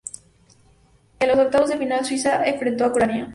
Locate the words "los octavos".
1.27-1.69